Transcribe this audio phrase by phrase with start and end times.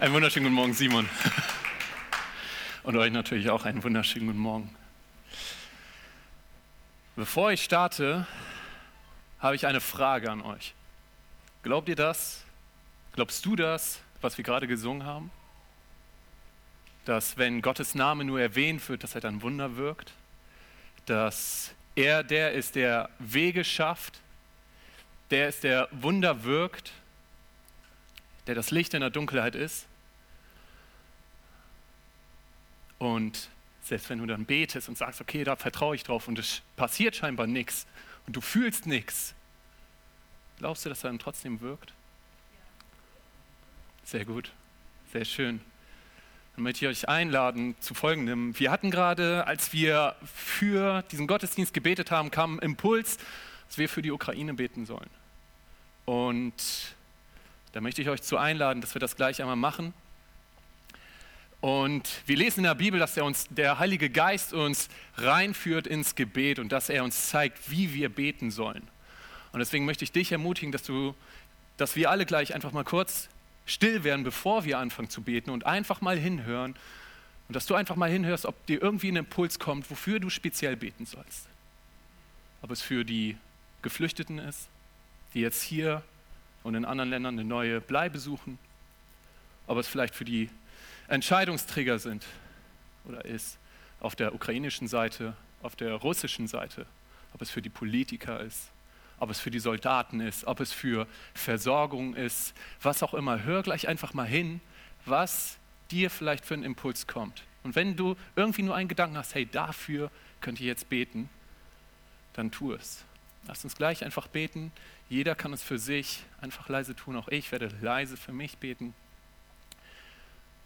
[0.00, 1.06] Einen wunderschönen guten Morgen, Simon.
[2.84, 4.74] Und euch natürlich auch einen wunderschönen guten Morgen.
[7.16, 8.26] Bevor ich starte,
[9.40, 10.72] habe ich eine Frage an euch.
[11.62, 12.44] Glaubt ihr das?
[13.12, 15.30] Glaubst du das, was wir gerade gesungen haben?
[17.04, 20.14] Dass wenn Gottes Name nur erwähnt wird, dass er dann Wunder wirkt?
[21.04, 24.20] Dass er der ist, der Wege schafft?
[25.30, 26.92] Der ist, der Wunder wirkt?
[28.46, 29.89] Der das Licht in der Dunkelheit ist?
[33.00, 33.48] Und
[33.82, 37.16] selbst wenn du dann betest und sagst, okay, da vertraue ich drauf und es passiert
[37.16, 37.86] scheinbar nichts
[38.26, 39.34] und du fühlst nichts,
[40.58, 41.92] glaubst du, dass er dann trotzdem wirkt?
[44.04, 44.52] Sehr gut,
[45.12, 45.60] sehr schön.
[46.54, 48.58] Dann möchte ich euch einladen zu folgendem.
[48.58, 53.16] Wir hatten gerade, als wir für diesen Gottesdienst gebetet haben, kam ein Impuls,
[53.68, 55.08] dass wir für die Ukraine beten sollen.
[56.04, 56.52] Und
[57.72, 59.94] da möchte ich euch zu einladen, dass wir das gleich einmal machen.
[61.60, 66.58] Und wir lesen in der Bibel, dass uns, der Heilige Geist uns reinführt ins Gebet
[66.58, 68.88] und dass er uns zeigt, wie wir beten sollen.
[69.52, 71.14] Und deswegen möchte ich dich ermutigen, dass du,
[71.76, 73.28] dass wir alle gleich einfach mal kurz
[73.66, 76.74] still werden, bevor wir anfangen zu beten und einfach mal hinhören
[77.48, 80.76] und dass du einfach mal hinhörst, ob dir irgendwie ein Impuls kommt, wofür du speziell
[80.76, 81.46] beten sollst.
[82.62, 83.36] Ob es für die
[83.82, 84.68] Geflüchteten ist,
[85.34, 86.02] die jetzt hier
[86.62, 88.58] und in anderen Ländern eine neue Bleibe suchen,
[89.66, 90.48] ob es vielleicht für die
[91.10, 92.24] Entscheidungsträger sind
[93.04, 93.58] oder ist
[93.98, 96.86] auf der ukrainischen Seite, auf der russischen Seite,
[97.34, 98.70] ob es für die Politiker ist,
[99.18, 103.42] ob es für die Soldaten ist, ob es für Versorgung ist, was auch immer.
[103.42, 104.60] Hör gleich einfach mal hin,
[105.04, 105.58] was
[105.90, 107.42] dir vielleicht für einen Impuls kommt.
[107.64, 111.28] Und wenn du irgendwie nur einen Gedanken hast, hey, dafür könnt ihr jetzt beten,
[112.34, 113.04] dann tu es.
[113.48, 114.70] Lass uns gleich einfach beten.
[115.08, 117.16] Jeder kann es für sich einfach leise tun.
[117.16, 118.94] Auch ich werde leise für mich beten.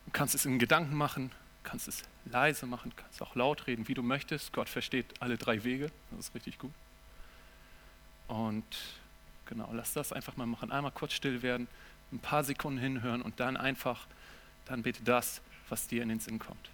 [0.07, 3.95] Du kannst es in Gedanken machen, kannst es leise machen, kannst auch laut reden, wie
[3.95, 4.53] du möchtest.
[4.53, 6.73] Gott versteht alle drei Wege, das ist richtig gut.
[8.29, 8.65] Und
[9.47, 10.71] genau, lass das einfach mal machen.
[10.71, 11.69] Einmal kurz still werden,
[12.13, 14.07] ein paar Sekunden hinhören und dann einfach,
[14.67, 16.71] dann bitte das, was dir in den Sinn kommt.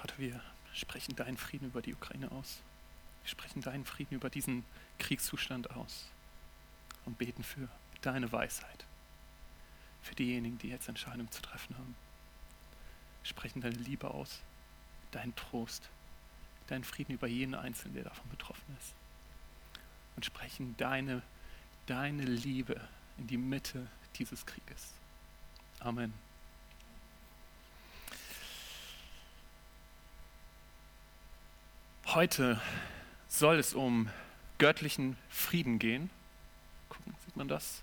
[0.00, 0.40] Vater, wir
[0.72, 2.60] sprechen deinen Frieden über die Ukraine aus.
[3.22, 4.64] Wir sprechen deinen Frieden über diesen
[4.98, 6.06] Kriegszustand aus
[7.04, 7.68] und beten für
[8.02, 8.84] deine Weisheit,
[10.02, 11.96] für diejenigen, die jetzt Entscheidungen zu treffen haben.
[13.22, 14.40] Wir sprechen deine Liebe aus,
[15.10, 15.88] deinen Trost,
[16.68, 18.94] deinen Frieden über jeden Einzelnen, der davon betroffen ist.
[20.16, 21.22] Und sprechen deine,
[21.86, 22.80] deine Liebe
[23.18, 24.92] in die Mitte dieses Krieges.
[25.80, 26.12] Amen.
[32.14, 32.60] Heute
[33.28, 34.10] soll es um
[34.58, 36.10] göttlichen Frieden gehen.
[36.88, 37.82] Gucken, sieht man das?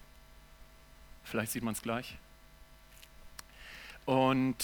[1.24, 2.18] Vielleicht sieht man es gleich.
[4.06, 4.58] Und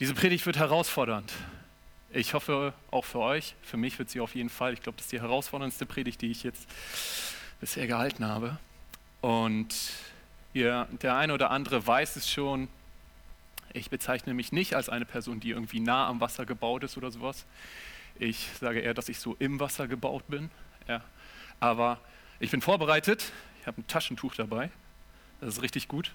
[0.00, 1.30] diese Predigt wird herausfordernd.
[2.08, 3.54] Ich hoffe auch für euch.
[3.60, 4.72] Für mich wird sie auf jeden Fall.
[4.72, 6.66] Ich glaube, das ist die herausforderndste Predigt, die ich jetzt
[7.60, 8.56] bisher gehalten habe.
[9.20, 9.74] Und
[10.54, 12.68] ihr, der eine oder andere weiß es schon.
[13.74, 17.10] Ich bezeichne mich nicht als eine Person, die irgendwie nah am Wasser gebaut ist oder
[17.10, 17.46] sowas.
[18.18, 20.50] Ich sage eher, dass ich so im Wasser gebaut bin.
[20.88, 21.02] Ja.
[21.60, 21.98] Aber
[22.38, 23.32] ich bin vorbereitet.
[23.60, 24.70] Ich habe ein Taschentuch dabei.
[25.40, 26.12] Das ist richtig gut.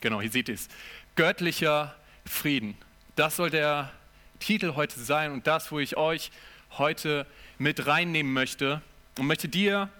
[0.00, 0.68] Genau, hier seht ihr es.
[1.16, 2.76] Göttlicher Frieden.
[3.16, 3.92] Das soll der
[4.38, 6.30] Titel heute sein und das, wo ich euch
[6.78, 7.26] heute
[7.58, 8.82] mit reinnehmen möchte
[9.18, 9.90] und möchte dir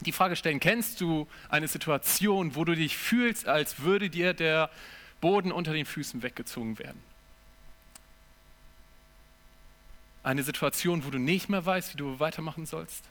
[0.00, 4.70] die Frage stellen, kennst du eine Situation, wo du dich fühlst, als würde dir der
[5.20, 7.02] Boden unter den Füßen weggezogen werden?
[10.22, 13.04] Eine Situation, wo du nicht mehr weißt, wie du weitermachen sollst?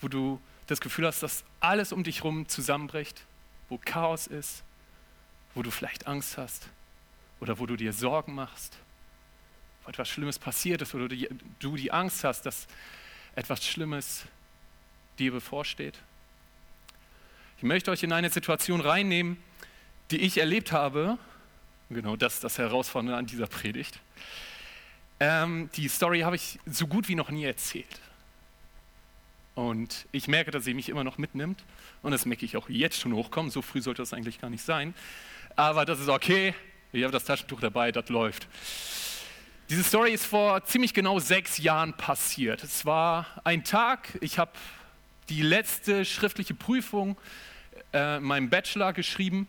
[0.00, 3.22] Wo du das Gefühl hast, dass alles um dich herum zusammenbricht?
[3.68, 4.62] Wo Chaos ist?
[5.54, 6.68] Wo du vielleicht Angst hast?
[7.40, 8.76] Oder wo du dir Sorgen machst?
[9.84, 12.66] Wo etwas Schlimmes passiert ist oder du die Angst hast, dass
[13.34, 14.24] etwas Schlimmes
[15.18, 15.98] dir bevorsteht?
[17.58, 19.38] Ich möchte euch in eine Situation reinnehmen,
[20.10, 21.18] die ich erlebt habe.
[21.90, 24.00] Genau das ist das Herausfordernde an dieser Predigt.
[25.20, 28.00] Ähm, die Story habe ich so gut wie noch nie erzählt.
[29.54, 31.64] Und ich merke, dass sie mich immer noch mitnimmt.
[32.02, 33.50] Und das merke ich auch jetzt schon hochkommen.
[33.50, 34.94] So früh sollte das eigentlich gar nicht sein.
[35.56, 36.54] Aber das ist okay.
[36.92, 38.46] Ich habe das Taschentuch dabei, das läuft.
[39.70, 42.62] Diese Story ist vor ziemlich genau sechs Jahren passiert.
[42.62, 44.52] Es war ein Tag, ich habe
[45.28, 47.16] die letzte schriftliche Prüfung
[47.92, 49.48] äh, in meinem Bachelor geschrieben.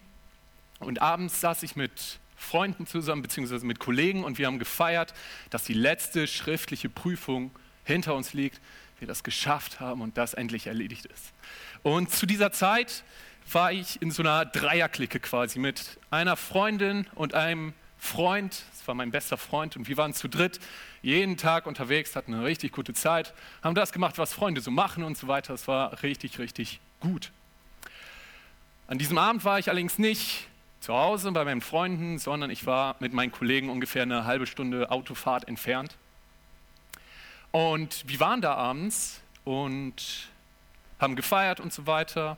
[0.79, 5.13] Und abends saß ich mit Freunden zusammen, beziehungsweise mit Kollegen und wir haben gefeiert,
[5.49, 7.51] dass die letzte schriftliche Prüfung
[7.83, 8.61] hinter uns liegt,
[8.99, 11.33] wir das geschafft haben und das endlich erledigt ist.
[11.83, 13.03] Und zu dieser Zeit
[13.51, 18.95] war ich in so einer Dreierklicke quasi mit einer Freundin und einem Freund, das war
[18.95, 20.59] mein bester Freund und wir waren zu dritt
[21.01, 23.33] jeden Tag unterwegs, hatten eine richtig gute Zeit,
[23.63, 25.53] haben das gemacht, was Freunde so machen und so weiter.
[25.53, 27.31] Es war richtig, richtig gut.
[28.87, 30.47] An diesem Abend war ich allerdings nicht
[30.79, 34.91] zu Hause bei meinen Freunden, sondern ich war mit meinen Kollegen ungefähr eine halbe Stunde
[34.91, 35.95] Autofahrt entfernt.
[37.51, 40.29] Und wir waren da abends und
[40.99, 42.37] haben gefeiert und so weiter.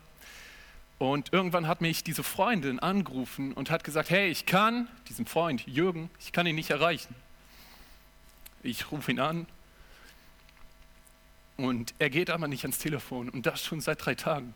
[0.98, 5.66] Und irgendwann hat mich diese Freundin angerufen und hat gesagt, hey, ich kann diesen Freund
[5.66, 7.16] Jürgen, ich kann ihn nicht erreichen.
[8.64, 9.46] Ich rufe ihn an
[11.56, 14.54] und er geht aber nicht ans Telefon und das schon seit drei Tagen.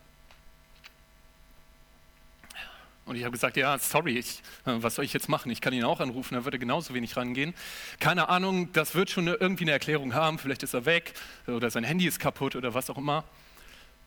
[3.05, 5.51] Und ich habe gesagt, ja, sorry, ich, äh, was soll ich jetzt machen?
[5.51, 7.53] Ich kann ihn auch anrufen, er würde genauso wenig rangehen.
[7.99, 10.39] Keine Ahnung, das wird schon irgendwie eine Erklärung haben.
[10.39, 11.13] Vielleicht ist er weg
[11.47, 13.25] oder sein Handy ist kaputt oder was auch immer.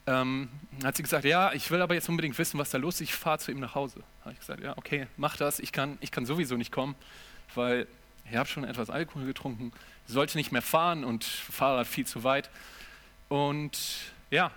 [0.07, 0.49] Ähm,
[0.85, 3.01] hat sie gesagt, ja, ich will aber jetzt unbedingt wissen, was da los ist.
[3.03, 4.03] Ich fahre zu ihm nach Hause.
[4.23, 5.59] Habe ich gesagt, ja, okay, mach das.
[5.59, 6.95] Ich kann, ich kann sowieso nicht kommen,
[7.55, 7.87] weil
[8.31, 9.73] ich habe schon etwas Alkohol getrunken.
[10.07, 12.51] Sollte nicht mehr fahren und fahre viel zu weit.
[13.29, 13.79] Und
[14.31, 14.53] ja,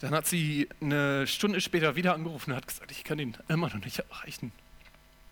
[0.00, 3.68] dann hat sie eine Stunde später wieder angerufen und hat gesagt, ich kann ihn immer
[3.68, 4.50] noch nicht erreichen.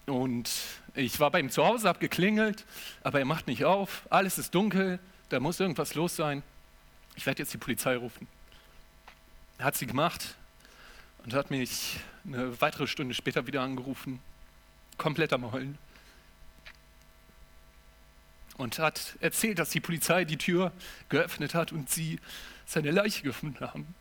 [0.06, 0.50] Und
[0.94, 2.64] ich war bei ihm zu Hause, habe geklingelt,
[3.02, 4.06] aber er macht nicht auf.
[4.10, 4.98] Alles ist dunkel,
[5.30, 6.42] da muss irgendwas los sein.
[7.16, 8.26] Ich werde jetzt die Polizei rufen.
[9.58, 10.36] Hat sie gemacht
[11.24, 14.20] und hat mich eine weitere Stunde später wieder angerufen,
[14.98, 15.78] komplett am Heulen.
[18.58, 20.72] Und hat erzählt, dass die Polizei die Tür
[21.08, 22.18] geöffnet hat und sie
[22.66, 23.94] seine Leiche gefunden haben.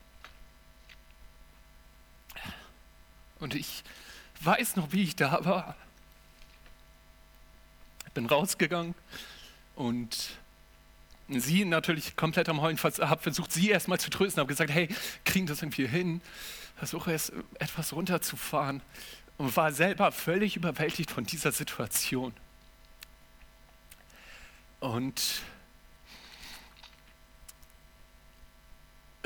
[3.39, 3.83] Und ich
[4.41, 5.75] weiß noch, wie ich da war.
[8.13, 8.95] Bin rausgegangen
[9.75, 10.31] und
[11.29, 14.89] sie natürlich komplett am Heulen, habe versucht, sie erstmal zu trösten, habe gesagt, hey,
[15.23, 16.21] kriegen das irgendwie hin?
[16.77, 18.81] Versuche es etwas runterzufahren
[19.37, 22.33] und war selber völlig überwältigt von dieser Situation.
[24.79, 25.41] Und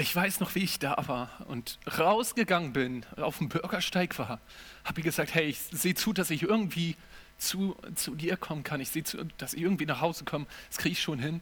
[0.02, 4.40] ich weiß noch, wie ich da war und rausgegangen bin, auf dem Bürgersteig war,
[4.84, 6.96] habe ich gesagt, hey, ich sehe zu, dass ich irgendwie
[7.38, 8.82] zu, zu dir kommen kann.
[8.82, 10.46] Ich sehe zu, dass ich irgendwie nach Hause komme.
[10.70, 11.42] Das kriege ich schon hin.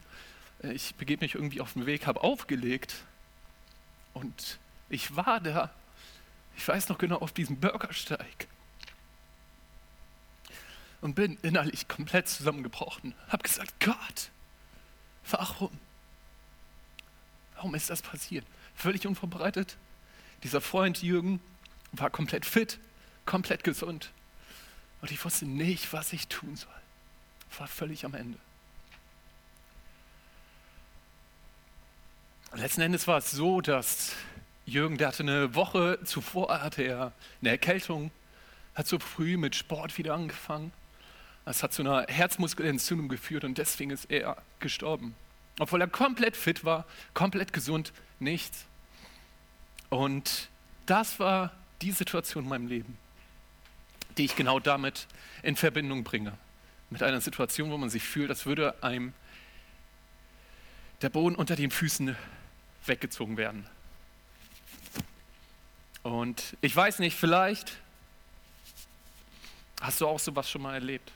[0.62, 2.96] Ich begebe mich irgendwie auf den Weg, habe aufgelegt
[4.12, 4.58] und
[4.90, 5.70] ich war da.
[6.56, 8.46] Ich weiß noch genau, auf diesem Bürgersteig.
[11.00, 13.14] Und bin innerlich komplett zusammengebrochen.
[13.28, 14.30] Habe gesagt, Gott,
[15.30, 15.70] warum?
[17.60, 18.46] Warum ist das passiert?
[18.74, 19.76] Völlig unvorbereitet.
[20.44, 21.40] Dieser Freund Jürgen
[21.92, 22.78] war komplett fit,
[23.26, 24.12] komplett gesund.
[25.02, 26.72] Und ich wusste nicht, was ich tun soll.
[27.58, 28.38] War völlig am Ende.
[32.54, 34.14] Letzten Endes war es so, dass
[34.64, 37.12] Jürgen, der hatte eine Woche zuvor, hatte er
[37.42, 38.10] eine Erkältung,
[38.74, 40.72] hat so früh mit Sport wieder angefangen.
[41.44, 45.14] Es hat zu einer Herzmuskelentzündung geführt und deswegen ist er gestorben.
[45.60, 48.64] Obwohl er komplett fit war, komplett gesund, nichts.
[49.90, 50.48] Und
[50.86, 51.52] das war
[51.82, 52.96] die Situation in meinem Leben,
[54.16, 55.06] die ich genau damit
[55.42, 56.32] in Verbindung bringe.
[56.88, 59.12] Mit einer Situation, wo man sich fühlt, als würde einem
[61.02, 62.16] der Boden unter den Füßen
[62.86, 63.66] weggezogen werden.
[66.02, 67.76] Und ich weiß nicht, vielleicht
[69.82, 71.12] hast du auch sowas schon mal erlebt.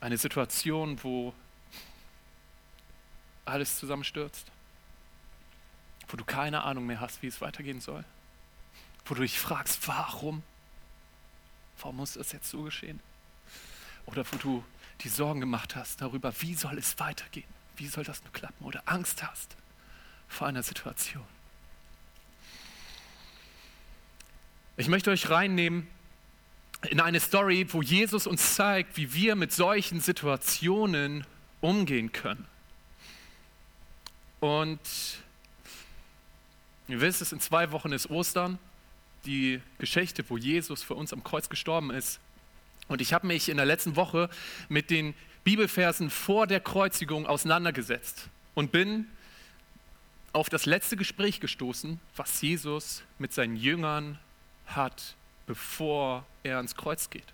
[0.00, 1.34] Eine Situation, wo
[3.50, 4.46] alles zusammenstürzt,
[6.08, 8.04] wo du keine Ahnung mehr hast, wie es weitergehen soll?
[9.04, 10.42] Wo du dich fragst, warum?
[11.80, 13.00] Warum muss das jetzt so geschehen?
[14.06, 14.64] Oder wo du
[15.02, 17.48] die Sorgen gemacht hast darüber, wie soll es weitergehen?
[17.76, 18.64] Wie soll das nur klappen?
[18.64, 19.56] Oder Angst hast
[20.28, 21.24] vor einer Situation.
[24.76, 25.86] Ich möchte euch reinnehmen
[26.88, 31.26] in eine Story, wo Jesus uns zeigt, wie wir mit solchen Situationen
[31.60, 32.46] umgehen können.
[34.40, 34.80] Und
[36.88, 38.58] ihr wisst es, in zwei Wochen ist Ostern,
[39.26, 42.20] die Geschichte, wo Jesus für uns am Kreuz gestorben ist.
[42.88, 44.30] Und ich habe mich in der letzten Woche
[44.68, 49.06] mit den Bibelversen vor der Kreuzigung auseinandergesetzt und bin
[50.32, 54.18] auf das letzte Gespräch gestoßen, was Jesus mit seinen Jüngern
[54.66, 55.14] hat,
[55.46, 57.24] bevor er ans Kreuz geht.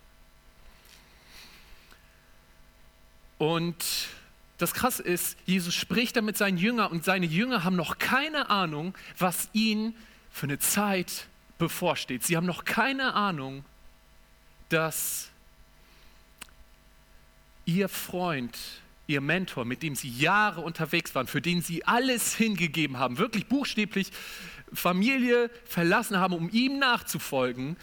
[3.37, 3.75] Und
[4.57, 8.49] das Krasse ist, Jesus spricht da mit seinen Jüngern und seine Jünger haben noch keine
[8.49, 9.95] Ahnung, was ihnen
[10.31, 12.23] für eine Zeit bevorsteht.
[12.23, 13.63] Sie haben noch keine Ahnung,
[14.69, 15.29] dass
[17.65, 18.57] ihr Freund,
[19.05, 23.47] ihr Mentor, mit dem sie Jahre unterwegs waren, für den sie alles hingegeben haben, wirklich
[23.47, 24.11] buchstäblich
[24.73, 27.77] Familie verlassen haben, um ihm nachzufolgen,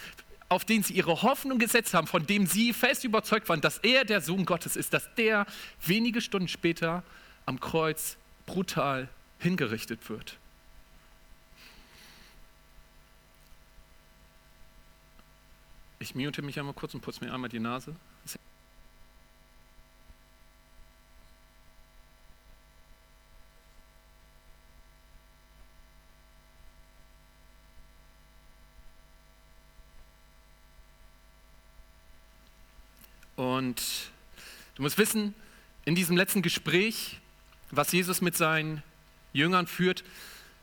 [0.55, 4.05] auf den sie ihre Hoffnung gesetzt haben, von dem sie fest überzeugt waren, dass er
[4.05, 5.47] der Sohn Gottes ist, dass der
[5.85, 7.03] wenige Stunden später
[7.45, 9.09] am Kreuz brutal
[9.41, 10.39] hingerichtet wird.
[15.99, 17.97] Ich mute mich einmal kurz und putze mir einmal die Nase.
[33.55, 33.83] Und
[34.75, 35.35] du musst wissen,
[35.85, 37.21] in diesem letzten Gespräch,
[37.71, 38.83] was Jesus mit seinen
[39.33, 40.03] Jüngern führt,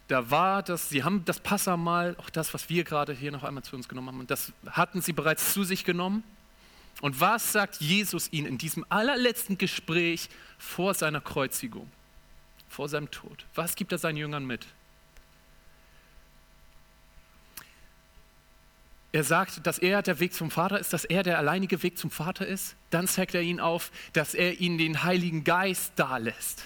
[0.07, 3.63] da war das, sie haben das Passamal, auch das, was wir gerade hier noch einmal
[3.63, 6.23] zu uns genommen haben, und das hatten sie bereits zu sich genommen.
[6.99, 11.89] Und was sagt Jesus ihnen in diesem allerletzten Gespräch vor seiner Kreuzigung,
[12.67, 13.45] vor seinem Tod?
[13.55, 14.67] Was gibt er seinen Jüngern mit?
[19.13, 22.11] Er sagt, dass er der Weg zum Vater ist, dass er der alleinige Weg zum
[22.11, 22.75] Vater ist.
[22.91, 26.63] Dann zeigt er ihnen auf, dass er ihnen den Heiligen Geist dalässt.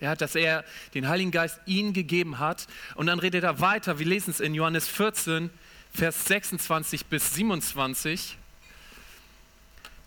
[0.00, 2.66] Ja, dass er den Heiligen Geist ihnen gegeben hat.
[2.96, 3.98] Und dann redet er weiter.
[3.98, 5.50] Wir lesen es in Johannes 14,
[5.92, 8.36] Vers 26 bis 27.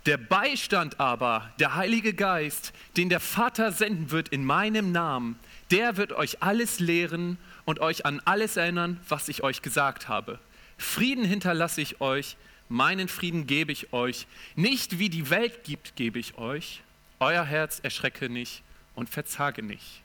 [0.06, 5.40] Der Beistand aber, der Heilige Geist, den der Vater senden wird in meinem Namen,
[5.72, 10.40] der wird euch alles lehren und euch an alles erinnern, was ich euch gesagt habe.
[10.78, 12.38] Frieden hinterlasse ich euch,
[12.70, 14.28] meinen Frieden gebe ich euch.
[14.56, 16.82] Nicht wie die Welt gibt, gebe ich euch.
[17.20, 18.64] Euer Herz erschrecke nicht
[18.96, 20.02] und verzage nicht.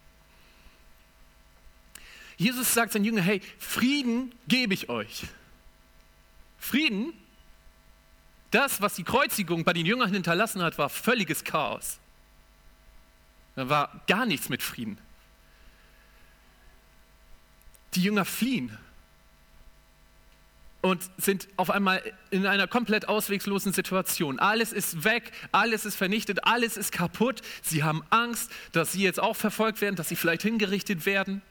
[2.36, 5.24] Jesus sagt seinen Jüngern, hey, Frieden gebe ich euch.
[6.58, 7.12] Frieden,
[8.50, 11.98] das, was die Kreuzigung bei den Jüngern hinterlassen hat, war völliges Chaos.
[13.56, 14.98] Da war gar nichts mit Frieden.
[17.94, 18.76] Die Jünger fliehen
[20.88, 24.38] und sind auf einmal in einer komplett ausweglosen Situation.
[24.38, 27.42] Alles ist weg, alles ist vernichtet, alles ist kaputt.
[27.62, 31.42] Sie haben Angst, dass sie jetzt auch verfolgt werden, dass sie vielleicht hingerichtet werden.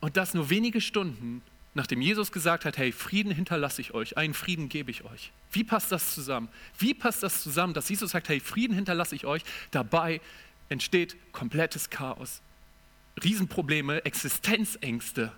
[0.00, 1.42] Und das nur wenige Stunden,
[1.74, 5.32] nachdem Jesus gesagt hat, hey, Frieden hinterlasse ich euch, einen Frieden gebe ich euch.
[5.52, 6.48] Wie passt das zusammen?
[6.78, 10.20] Wie passt das zusammen, dass Jesus sagt, hey, Frieden hinterlasse ich euch, dabei
[10.68, 12.42] entsteht komplettes Chaos
[13.22, 15.32] Riesenprobleme, Existenzängste.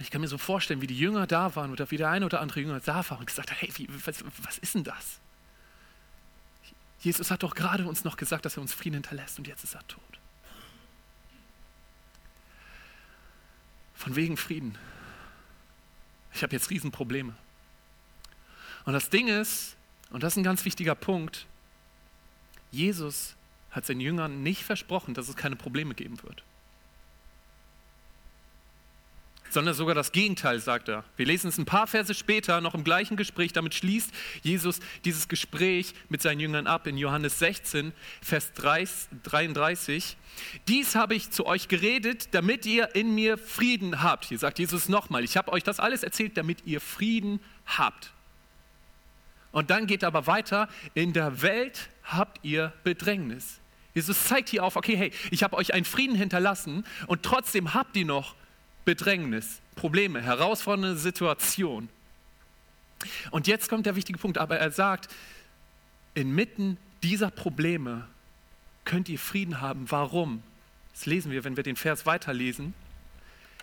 [0.00, 2.40] Ich kann mir so vorstellen, wie die Jünger da waren oder wie der eine oder
[2.40, 5.20] andere Jünger da war und gesagt hat, hey, wie, was, was ist denn das?
[7.00, 9.74] Jesus hat doch gerade uns noch gesagt, dass er uns Frieden hinterlässt und jetzt ist
[9.74, 10.02] er tot.
[13.94, 14.76] Von wegen Frieden.
[16.32, 17.34] Ich habe jetzt Riesenprobleme.
[18.84, 19.76] Und das Ding ist,
[20.10, 21.46] und das ist ein ganz wichtiger Punkt,
[22.74, 23.36] Jesus
[23.70, 26.42] hat seinen Jüngern nicht versprochen, dass es keine Probleme geben wird.
[29.50, 31.04] Sondern sogar das Gegenteil, sagt er.
[31.16, 33.52] Wir lesen es ein paar Verse später, noch im gleichen Gespräch.
[33.52, 34.10] Damit schließt
[34.42, 40.16] Jesus dieses Gespräch mit seinen Jüngern ab in Johannes 16, Vers 33.
[40.66, 44.24] Dies habe ich zu euch geredet, damit ihr in mir Frieden habt.
[44.24, 48.12] Hier sagt Jesus nochmal, ich habe euch das alles erzählt, damit ihr Frieden habt.
[49.52, 53.60] Und dann geht er aber weiter, in der Welt habt ihr Bedrängnis.
[53.94, 57.96] Jesus zeigt hier auf, okay, hey, ich habe euch einen Frieden hinterlassen und trotzdem habt
[57.96, 58.34] ihr noch
[58.84, 61.88] Bedrängnis, Probleme, herausfordernde Situationen.
[63.30, 65.08] Und jetzt kommt der wichtige Punkt, aber er sagt,
[66.14, 68.08] inmitten dieser Probleme
[68.84, 69.90] könnt ihr Frieden haben.
[69.90, 70.42] Warum?
[70.92, 72.74] Das lesen wir, wenn wir den Vers weiterlesen.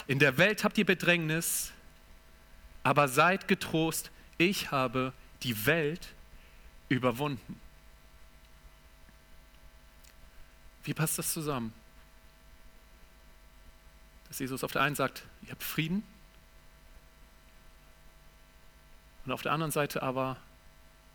[0.07, 1.71] In der Welt habt ihr Bedrängnis,
[2.83, 6.09] aber seid getrost, ich habe die Welt
[6.89, 7.59] überwunden.
[10.83, 11.73] Wie passt das zusammen?
[14.27, 16.03] Dass Jesus auf der einen sagt, ihr habt Frieden
[19.25, 20.37] und auf der anderen Seite aber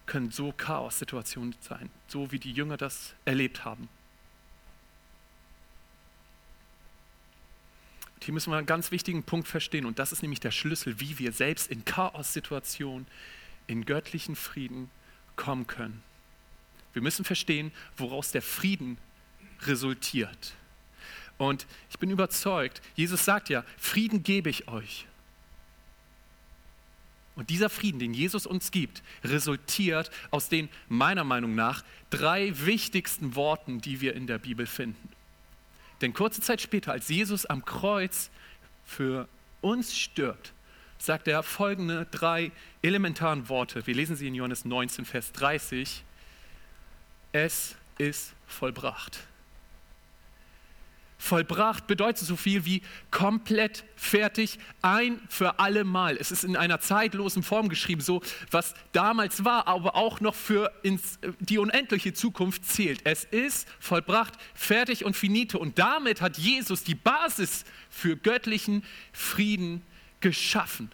[0.07, 3.89] können so Chaos-Situationen sein, so wie die Jünger das erlebt haben.
[8.15, 11.01] Und hier müssen wir einen ganz wichtigen Punkt verstehen und das ist nämlich der Schlüssel,
[11.01, 13.07] wie wir selbst in Chaos-Situationen
[13.67, 14.91] in göttlichen Frieden
[15.35, 16.03] kommen können.
[16.93, 18.97] Wir müssen verstehen, woraus der Frieden
[19.63, 20.55] resultiert.
[21.39, 25.07] Und ich bin überzeugt, Jesus sagt ja, Frieden gebe ich euch.
[27.37, 33.35] Und dieser Frieden, den Jesus uns gibt, resultiert aus den meiner Meinung nach drei wichtigsten
[33.35, 35.11] Worten, die wir in der Bibel finden.
[36.01, 38.31] Denn kurze Zeit später, als Jesus am Kreuz
[38.87, 39.29] für
[39.61, 40.53] uns stirbt,
[40.99, 43.87] sagt er folgende drei elementaren Worte.
[43.87, 46.05] Wir lesen sie in Johannes 19, Vers 30.
[47.33, 49.21] Es ist vollbracht.
[51.19, 56.17] Vollbracht bedeutet so viel wie komplett fertig, ein für alle Mal.
[56.19, 60.71] Es ist in einer zeitlosen Form geschrieben, so was damals war, aber auch noch für
[60.83, 63.01] ins, die unendliche Zukunft zählt.
[63.05, 65.59] Es ist vollbracht, fertig und finito.
[65.59, 69.83] Und damit hat Jesus die Basis für göttlichen Frieden
[70.21, 70.91] geschaffen.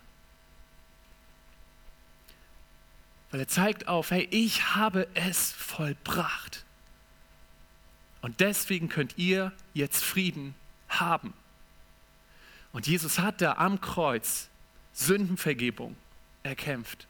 [3.32, 6.64] Weil er zeigt auf, hey, ich habe es vollbracht.
[8.22, 10.54] Und deswegen könnt ihr jetzt Frieden
[10.88, 11.34] haben.
[12.72, 14.48] Und Jesus hat da am Kreuz
[14.94, 15.96] Sündenvergebung
[16.42, 17.06] erkämpft.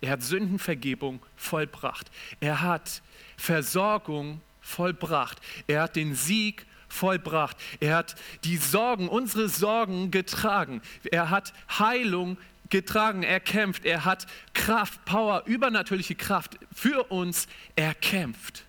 [0.00, 2.10] Er hat Sündenvergebung vollbracht.
[2.40, 3.02] Er hat
[3.36, 5.40] Versorgung vollbracht.
[5.66, 7.56] Er hat den Sieg vollbracht.
[7.80, 8.14] Er hat
[8.44, 10.82] die Sorgen, unsere Sorgen getragen.
[11.10, 12.38] Er hat Heilung
[12.70, 13.84] getragen, erkämpft.
[13.84, 18.64] Er hat Kraft, Power, übernatürliche Kraft für uns erkämpft.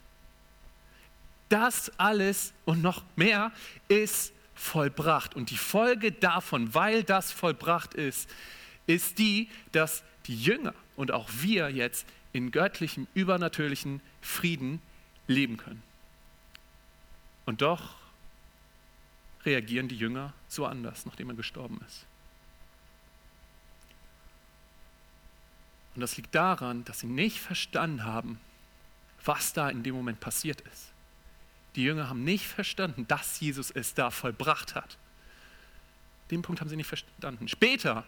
[1.50, 3.52] Das alles und noch mehr
[3.88, 5.36] ist vollbracht.
[5.36, 8.30] Und die Folge davon, weil das vollbracht ist,
[8.88, 14.82] ist die, dass die Jünger und auch wir jetzt in göttlichem, übernatürlichen Frieden
[15.28, 15.84] leben können.
[17.46, 17.96] Und doch
[19.46, 22.06] reagieren die Jünger so anders, nachdem er gestorben ist.
[25.94, 28.40] Und das liegt daran, dass sie nicht verstanden haben,
[29.24, 30.92] was da in dem Moment passiert ist.
[31.76, 34.98] Die Jünger haben nicht verstanden, dass Jesus es da vollbracht hat.
[36.32, 37.48] Den Punkt haben sie nicht verstanden.
[37.48, 38.06] Später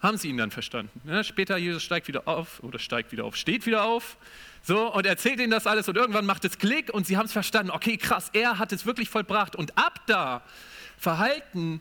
[0.00, 1.00] haben sie ihn dann verstanden.
[1.04, 4.16] Ja, später Jesus steigt wieder auf oder steigt wieder auf, steht wieder auf.
[4.62, 7.32] So, und erzählt ihnen das alles und irgendwann macht es Klick und sie haben es
[7.32, 7.70] verstanden.
[7.70, 9.56] Okay, krass, er hat es wirklich vollbracht.
[9.56, 10.42] Und ab da
[10.98, 11.80] verhalten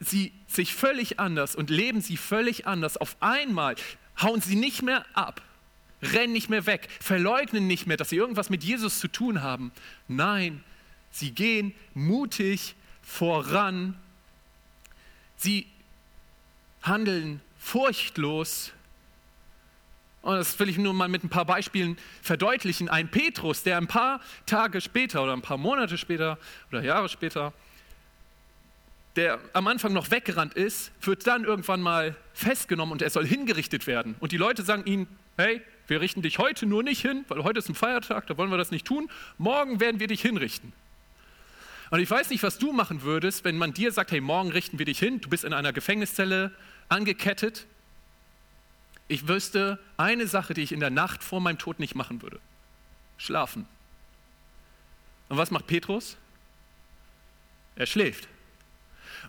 [0.00, 2.96] sie sich völlig anders und leben sie völlig anders.
[2.96, 3.76] Auf einmal
[4.20, 5.40] hauen sie nicht mehr ab,
[6.02, 9.72] rennen nicht mehr weg, verleugnen nicht mehr, dass sie irgendwas mit Jesus zu tun haben.
[10.06, 10.62] Nein,
[11.10, 13.96] sie gehen mutig voran.
[15.36, 15.66] Sie
[16.82, 18.72] handeln furchtlos.
[20.22, 22.88] Und das will ich nur mal mit ein paar Beispielen verdeutlichen.
[22.88, 26.38] Ein Petrus, der ein paar Tage später oder ein paar Monate später
[26.70, 27.52] oder Jahre später,
[29.16, 33.86] der am Anfang noch weggerannt ist, wird dann irgendwann mal festgenommen und er soll hingerichtet
[33.86, 34.16] werden.
[34.20, 35.06] Und die Leute sagen ihm,
[35.38, 38.50] hey, wir richten dich heute nur nicht hin, weil heute ist ein Feiertag, da wollen
[38.50, 39.10] wir das nicht tun.
[39.38, 40.72] Morgen werden wir dich hinrichten.
[41.90, 44.78] Und ich weiß nicht, was du machen würdest, wenn man dir sagt, hey, morgen richten
[44.78, 46.52] wir dich hin, du bist in einer Gefängniszelle
[46.90, 47.66] angekettet.
[49.06, 52.40] Ich wüsste eine Sache, die ich in der Nacht vor meinem Tod nicht machen würde.
[53.16, 53.66] Schlafen.
[55.30, 56.18] Und was macht Petrus?
[57.76, 58.28] Er schläft.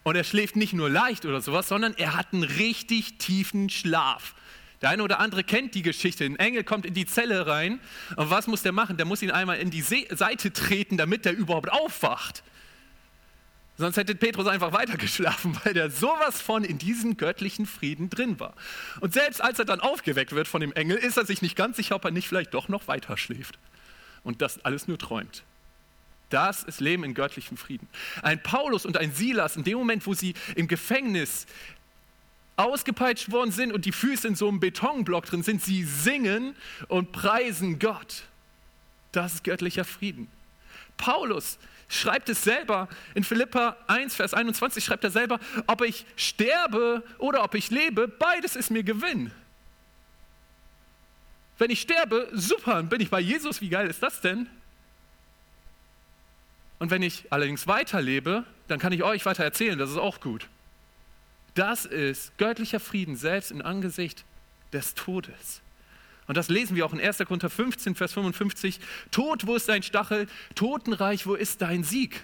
[0.04, 4.34] Und er schläft nicht nur leicht oder sowas, sondern er hat einen richtig tiefen Schlaf.
[4.82, 6.24] Der eine oder andere kennt die Geschichte.
[6.24, 7.80] Ein Engel kommt in die Zelle rein
[8.16, 8.98] und was muss der machen?
[8.98, 12.44] Der muss ihn einmal in die Seite treten, damit er überhaupt aufwacht.
[13.78, 18.54] Sonst hätte Petrus einfach weitergeschlafen, weil der sowas von in diesem göttlichen Frieden drin war.
[19.00, 21.78] Und selbst als er dann aufgeweckt wird von dem Engel, ist er sich nicht ganz
[21.78, 23.58] sicher, ob er nicht vielleicht doch noch weiter schläft
[24.24, 25.44] und das alles nur träumt.
[26.30, 27.88] Das ist Leben in göttlichem Frieden.
[28.22, 31.48] Ein Paulus und ein Silas, in dem Moment, wo sie im Gefängnis
[32.60, 36.56] ausgepeitscht worden sind und die Füße in so einem Betonblock drin sind, sie singen
[36.90, 38.24] und preisen Gott.
[39.14, 40.28] Das ist göttlicher Frieden.
[40.98, 47.02] Paulus schreibt es selber in Philippa 1, Vers 21, schreibt er selber, ob ich sterbe
[47.18, 49.32] oder ob ich lebe, beides ist mir Gewinn.
[51.58, 54.48] wenn ich sterbe, super, dann bin ich bei Jesus, wie geil ist das denn?
[56.78, 60.48] Und wenn ich allerdings weiterlebe, dann kann ich euch weiter erzählen, das ist auch gut.
[61.60, 64.24] Das ist göttlicher Frieden selbst im Angesicht
[64.72, 65.60] des Todes.
[66.26, 67.18] Und das lesen wir auch in 1.
[67.18, 68.80] Korinther 15, Vers 55.
[69.12, 70.30] Tod, wo ist dein Stachel?
[70.56, 72.22] Totenreich, wo ist dein Sieg?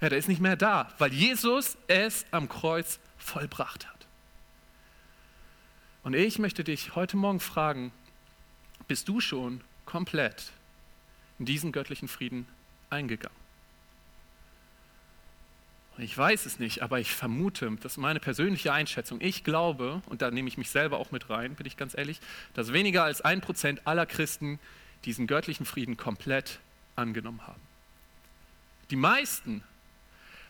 [0.00, 4.06] Ja, der ist nicht mehr da, weil Jesus es am Kreuz vollbracht hat.
[6.02, 7.92] Und ich möchte dich heute Morgen fragen,
[8.88, 10.50] bist du schon komplett
[11.38, 12.48] in diesen göttlichen Frieden
[12.88, 13.41] eingegangen?
[16.02, 19.20] Ich weiß es nicht, aber ich vermute, das ist meine persönliche Einschätzung.
[19.20, 22.20] Ich glaube, und da nehme ich mich selber auch mit rein, bin ich ganz ehrlich,
[22.54, 24.58] dass weniger als ein Prozent aller Christen
[25.04, 26.58] diesen göttlichen Frieden komplett
[26.96, 27.60] angenommen haben.
[28.90, 29.62] Die meisten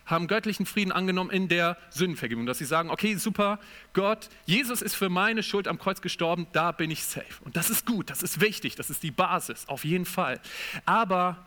[0.07, 3.59] haben göttlichen Frieden angenommen in der Sündenvergebung, dass sie sagen, okay, super,
[3.93, 7.43] Gott, Jesus ist für meine Schuld am Kreuz gestorben, da bin ich safe.
[7.45, 10.41] Und das ist gut, das ist wichtig, das ist die Basis, auf jeden Fall.
[10.85, 11.37] Aber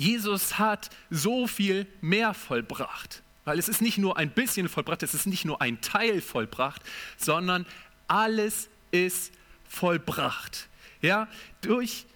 [0.00, 5.12] Jesus hat so viel mehr vollbracht, weil es ist nicht nur ein bisschen vollbracht, es
[5.12, 6.80] ist nicht nur ein Teil vollbracht,
[7.18, 7.66] sondern
[8.08, 9.30] alles ist
[9.68, 10.68] vollbracht.
[11.02, 11.28] Ja,
[11.60, 12.06] durch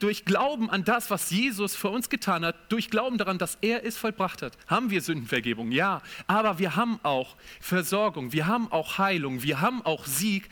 [0.00, 3.86] durch Glauben an das, was Jesus für uns getan hat, durch Glauben daran, dass er
[3.86, 6.02] es vollbracht hat, haben wir Sündenvergebung, ja.
[6.26, 10.48] Aber wir haben auch Versorgung, wir haben auch Heilung, wir haben auch Sieg.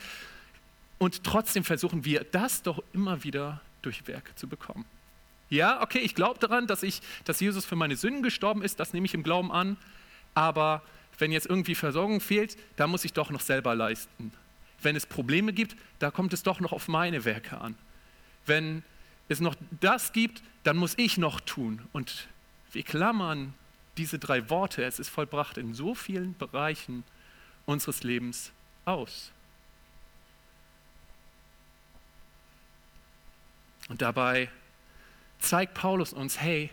[0.99, 4.85] Und trotzdem versuchen wir das doch immer wieder durch Werke zu bekommen.
[5.53, 8.91] Ja, okay, ich glaube daran, dass, ich, dass Jesus für meine Sünden gestorben ist, das
[8.91, 9.77] nehme ich im Glauben an.
[10.33, 10.81] Aber
[11.19, 14.33] wenn jetzt irgendwie Versorgung fehlt, da muss ich doch noch selber leisten.
[14.81, 17.75] Wenn es Probleme gibt, da kommt es doch noch auf meine Werke an.
[18.47, 18.81] Wenn
[19.29, 21.83] es noch das gibt, dann muss ich noch tun.
[21.93, 22.27] Und
[22.71, 23.53] wir klammern
[23.97, 27.03] diese drei Worte, es ist vollbracht in so vielen Bereichen
[27.67, 28.51] unseres Lebens
[28.85, 29.31] aus.
[33.87, 34.49] Und dabei
[35.43, 36.69] zeigt Paulus uns, hey,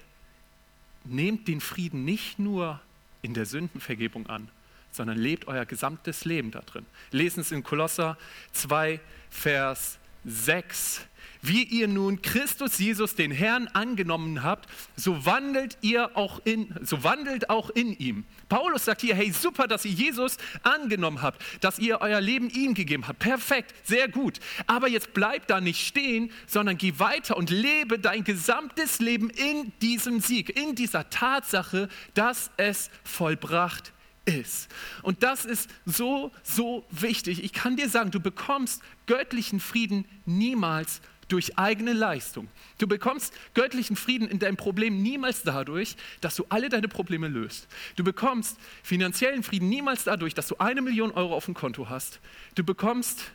[1.04, 2.80] nehmt den Frieden nicht nur
[3.22, 4.48] in der Sündenvergebung an,
[4.92, 6.86] sondern lebt euer gesamtes Leben da drin.
[7.10, 8.16] Lesen es in Kolosser
[8.52, 11.06] 2, Vers 6.
[11.42, 17.02] Wie ihr nun Christus Jesus, den Herrn, angenommen habt, so wandelt ihr auch in, so
[17.02, 18.24] wandelt auch in ihm.
[18.48, 22.74] Paulus sagt hier, hey, super, dass ihr Jesus angenommen habt, dass ihr euer Leben ihm
[22.74, 23.20] gegeben habt.
[23.20, 24.38] Perfekt, sehr gut.
[24.66, 29.72] Aber jetzt bleib da nicht stehen, sondern geh weiter und lebe dein gesamtes Leben in
[29.80, 33.92] diesem Sieg, in dieser Tatsache, dass es vollbracht
[34.26, 34.68] ist.
[35.02, 37.42] Und das ist so, so wichtig.
[37.42, 41.00] Ich kann dir sagen, du bekommst göttlichen Frieden niemals
[41.32, 42.48] durch eigene Leistung.
[42.78, 47.68] Du bekommst göttlichen Frieden in deinem Problem niemals dadurch, dass du alle deine Probleme löst.
[47.96, 52.20] Du bekommst finanziellen Frieden niemals dadurch, dass du eine Million Euro auf dem Konto hast.
[52.54, 53.30] Du bekommst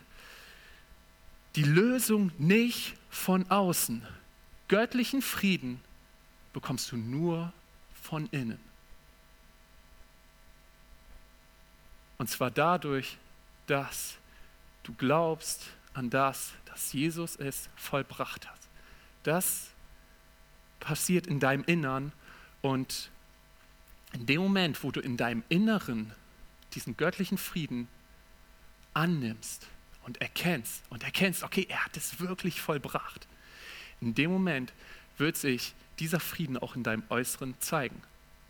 [1.56, 4.02] die Lösung nicht von außen.
[4.68, 5.80] Göttlichen Frieden
[6.52, 7.52] bekommst du nur
[8.02, 8.58] von innen.
[12.18, 13.16] Und zwar dadurch,
[13.66, 14.16] dass
[14.82, 15.64] du glaubst
[15.96, 18.60] an das, dass Jesus es vollbracht hat.
[19.22, 19.70] Das
[20.80, 22.12] passiert in deinem Innern
[22.62, 23.10] und
[24.12, 26.12] in dem Moment, wo du in deinem Inneren
[26.74, 27.88] diesen göttlichen Frieden
[28.94, 29.66] annimmst
[30.04, 33.26] und erkennst und erkennst, okay, er hat es wirklich vollbracht,
[34.00, 34.72] in dem Moment
[35.18, 38.00] wird sich dieser Frieden auch in deinem Äußeren zeigen.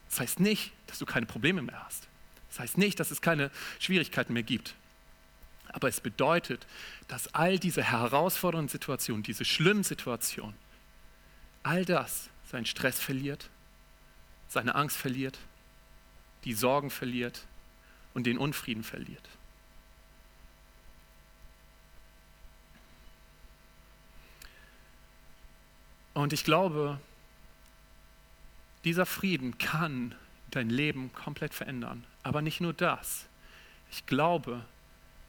[0.09, 2.09] Das heißt nicht, dass du keine Probleme mehr hast.
[2.51, 4.75] Das heißt nicht, dass es keine Schwierigkeiten mehr gibt.
[5.77, 6.67] Aber es bedeutet,
[7.07, 10.55] dass all diese herausfordernden Situationen, diese schlimmen Situationen,
[11.63, 13.51] all das seinen Stress verliert,
[14.49, 15.39] seine Angst verliert,
[16.45, 17.45] die Sorgen verliert
[18.15, 19.29] und den Unfrieden verliert.
[26.15, 26.99] Und ich glaube,
[28.85, 30.15] dieser Frieden kann
[30.53, 32.03] dein Leben komplett verändern.
[32.23, 33.27] Aber nicht nur das.
[33.91, 34.65] Ich glaube,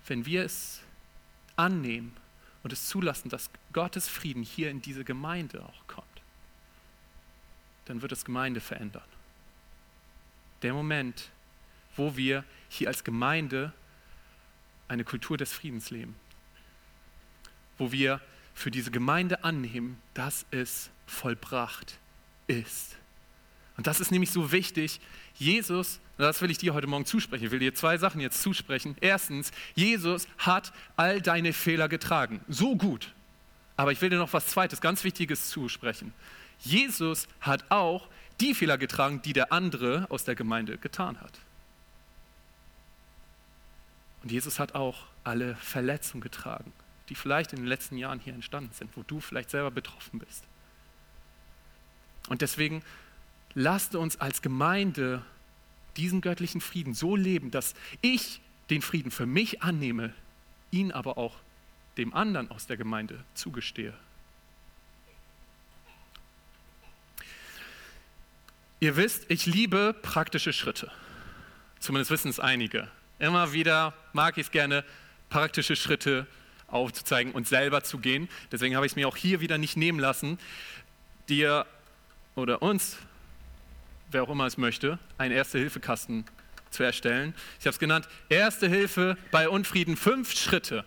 [0.07, 0.81] wenn wir es
[1.55, 2.15] annehmen
[2.63, 6.07] und es zulassen, dass Gottes Frieden hier in diese Gemeinde auch kommt,
[7.85, 9.03] dann wird es Gemeinde verändern.
[10.61, 11.29] Der Moment,
[11.95, 13.73] wo wir hier als Gemeinde
[14.87, 16.15] eine Kultur des Friedens leben,
[17.77, 18.21] wo wir
[18.53, 21.99] für diese Gemeinde annehmen, dass es vollbracht
[22.47, 22.97] ist.
[23.77, 24.99] Und das ist nämlich so wichtig.
[25.35, 27.45] Jesus, das will ich dir heute Morgen zusprechen.
[27.45, 28.95] Ich will dir zwei Sachen jetzt zusprechen.
[29.01, 32.41] Erstens, Jesus hat all deine Fehler getragen.
[32.47, 33.13] So gut.
[33.75, 36.13] Aber ich will dir noch was Zweites, ganz Wichtiges zusprechen.
[36.59, 38.07] Jesus hat auch
[38.39, 41.39] die Fehler getragen, die der andere aus der Gemeinde getan hat.
[44.23, 46.73] Und Jesus hat auch alle Verletzungen getragen,
[47.09, 50.43] die vielleicht in den letzten Jahren hier entstanden sind, wo du vielleicht selber betroffen bist.
[52.27, 52.83] Und deswegen
[53.53, 55.21] lasst uns als Gemeinde
[55.97, 60.13] diesen göttlichen Frieden so leben, dass ich den Frieden für mich annehme,
[60.71, 61.35] ihn aber auch
[61.97, 63.93] dem anderen aus der Gemeinde zugestehe.
[68.79, 70.91] Ihr wisst, ich liebe praktische Schritte.
[71.79, 72.89] Zumindest wissen es einige.
[73.17, 74.83] Immer wieder mag ich es gerne,
[75.29, 76.27] praktische Schritte
[76.67, 78.29] aufzuzeigen und selber zu gehen.
[78.51, 80.37] Deswegen habe ich es mir auch hier wieder nicht nehmen lassen,
[81.27, 81.65] dir
[82.35, 82.97] oder uns,
[84.11, 86.25] wer auch immer es möchte, einen Erste-Hilfe-Kasten
[86.69, 87.33] zu erstellen.
[87.59, 90.85] Ich habe es genannt, Erste Hilfe bei Unfrieden, fünf Schritte.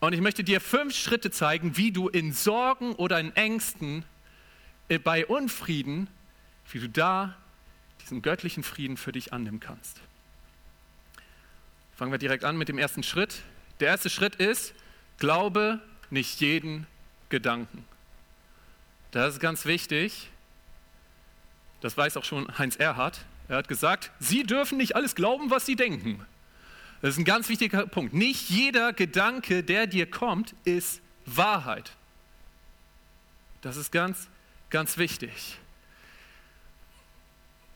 [0.00, 4.04] Und ich möchte dir fünf Schritte zeigen, wie du in Sorgen oder in Ängsten
[4.88, 6.08] äh, bei Unfrieden,
[6.70, 7.36] wie du da
[8.02, 10.00] diesen göttlichen Frieden für dich annehmen kannst.
[11.96, 13.42] Fangen wir direkt an mit dem ersten Schritt.
[13.80, 14.74] Der erste Schritt ist,
[15.18, 16.86] glaube nicht jeden
[17.28, 17.84] Gedanken.
[19.10, 20.28] Das ist ganz wichtig.
[21.84, 23.26] Das weiß auch schon Heinz Erhardt.
[23.46, 26.24] Er hat gesagt, Sie dürfen nicht alles glauben, was Sie denken.
[27.02, 28.14] Das ist ein ganz wichtiger Punkt.
[28.14, 31.92] Nicht jeder Gedanke, der dir kommt, ist Wahrheit.
[33.60, 34.30] Das ist ganz,
[34.70, 35.58] ganz wichtig.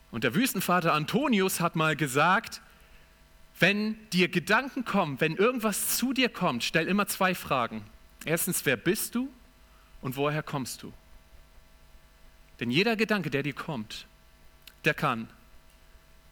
[0.09, 2.61] Und der Wüstenvater Antonius hat mal gesagt,
[3.59, 7.85] wenn dir Gedanken kommen, wenn irgendwas zu dir kommt, stell immer zwei Fragen.
[8.25, 9.29] Erstens, wer bist du
[10.01, 10.91] und woher kommst du?
[12.59, 14.05] Denn jeder Gedanke, der dir kommt,
[14.85, 15.29] der kann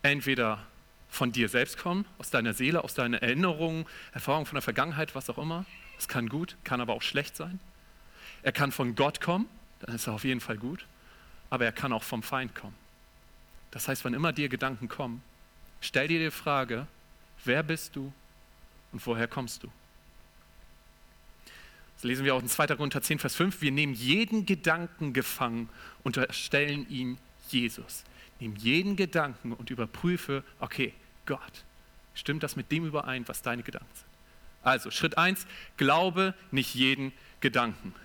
[0.01, 0.65] entweder
[1.09, 5.29] von dir selbst kommen, aus deiner Seele, aus deiner Erinnerungen, Erfahrungen von der Vergangenheit, was
[5.29, 5.65] auch immer.
[5.97, 7.59] Es kann gut, kann aber auch schlecht sein.
[8.43, 9.47] Er kann von Gott kommen,
[9.79, 10.85] dann ist er auf jeden Fall gut,
[11.49, 12.75] aber er kann auch vom Feind kommen.
[13.71, 15.23] Das heißt, wann immer dir Gedanken kommen,
[15.81, 16.87] stell dir die Frage,
[17.45, 18.13] wer bist du
[18.91, 19.71] und woher kommst du?
[21.97, 22.67] Das lesen wir auch in 2.
[22.67, 23.61] Korinther 10, Vers 5.
[23.61, 25.67] Wir nehmen jeden Gedanken gefangen
[26.03, 27.17] und stellen ihn
[27.49, 28.03] Jesus.
[28.39, 30.93] Nimm jeden Gedanken und überprüfe, okay,
[31.25, 31.63] Gott,
[32.13, 34.05] stimmt das mit dem überein, was deine Gedanken sind?
[34.61, 37.95] Also Schritt 1, glaube nicht jeden Gedanken.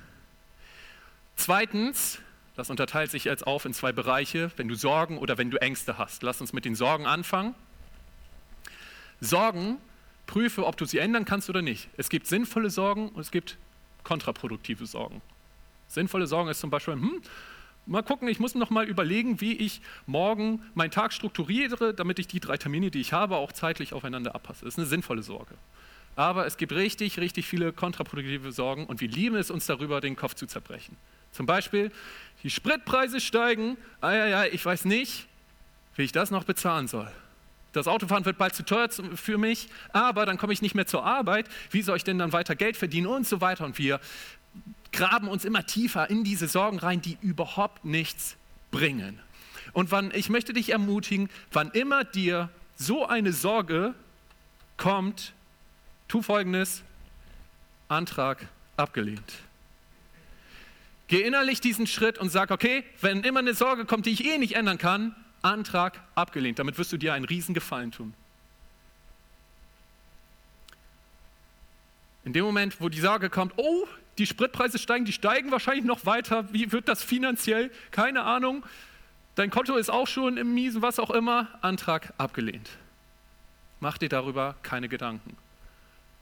[1.37, 2.19] Zweitens,
[2.57, 5.99] das unterteilt sich jetzt auf in zwei Bereiche, wenn du Sorgen oder wenn du Ängste
[5.99, 6.23] hast.
[6.23, 7.55] Lass uns mit den Sorgen anfangen.
[9.21, 9.77] Sorgen,
[10.27, 11.91] prüfe, ob du sie ändern kannst oder nicht.
[11.99, 13.59] Es gibt sinnvolle Sorgen und es gibt
[14.05, 15.23] kontraproduktive Sorgen.
[15.89, 17.23] Sinnvolle Sorgen ist zum Beispiel, hm,
[17.85, 22.29] Mal gucken, ich muss noch mal überlegen, wie ich morgen meinen Tag strukturiere, damit ich
[22.29, 24.65] die drei Termine, die ich habe, auch zeitlich aufeinander abpasse.
[24.65, 25.57] Das ist eine sinnvolle Sorge.
[26.15, 30.15] Aber es gibt richtig, richtig viele kontraproduktive Sorgen und wir lieben es, uns darüber den
[30.15, 30.97] Kopf zu zerbrechen.
[31.33, 31.91] Zum Beispiel,
[32.45, 35.27] die Spritpreise steigen, ah, ja, ja, ich weiß nicht,
[35.97, 37.11] wie ich das noch bezahlen soll.
[37.73, 41.05] Das Autofahren wird bald zu teuer für mich, aber dann komme ich nicht mehr zur
[41.05, 41.49] Arbeit.
[41.71, 43.65] Wie soll ich denn dann weiter Geld verdienen und so weiter?
[43.65, 44.01] Und wir
[44.93, 48.37] graben uns immer tiefer in diese Sorgen rein, die überhaupt nichts
[48.71, 49.19] bringen.
[49.73, 53.95] Und wann, ich möchte dich ermutigen, wann immer dir so eine Sorge
[54.77, 55.33] kommt,
[56.09, 56.83] tu folgendes,
[57.89, 59.33] Antrag abgelehnt.
[61.09, 64.39] Geh innerlich diesen Schritt und sag, okay, wenn immer eine Sorge kommt, die ich eh
[64.39, 66.59] nicht ändern kann, Antrag abgelehnt.
[66.59, 68.15] Damit wirst du dir einen Riesengefallen tun.
[72.25, 73.87] In dem Moment, wo die Sorge kommt, oh,
[74.19, 76.53] die Spritpreise steigen, die steigen wahrscheinlich noch weiter.
[76.53, 77.71] Wie wird das finanziell?
[77.91, 78.65] Keine Ahnung.
[79.35, 81.49] Dein Konto ist auch schon im Miesen, was auch immer.
[81.63, 82.71] Antrag abgelehnt.
[83.81, 85.37] Mach dir darüber keine Gedanken.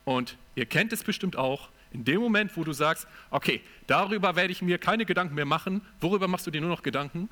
[0.05, 4.53] Und ihr kennt es bestimmt auch, in dem Moment, wo du sagst, okay, darüber werde
[4.53, 7.29] ich mir keine Gedanken mehr machen, worüber machst du dir nur noch Gedanken?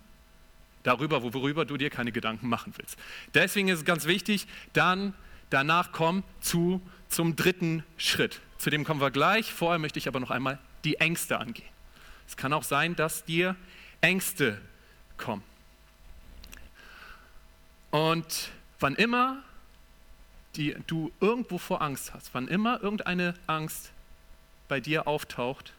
[0.83, 2.99] Darüber, worüber du dir keine Gedanken machen willst.
[3.35, 5.14] Deswegen ist es ganz wichtig, dann
[5.51, 8.41] danach komm zu, zum dritten Schritt.
[8.59, 9.53] Zu dem kommen wir gleich.
[9.53, 11.69] Vorher möchte ich aber noch einmal die Ängste angehen.
[12.27, 13.57] Es kann auch sein, dass dir
[14.01, 14.61] Ängste
[15.17, 15.43] kommen.
[17.91, 19.43] Und wann immer
[20.57, 23.93] die, du irgendwo vor Angst hast, wann immer irgendeine Angst
[24.69, 25.73] bei dir auftaucht,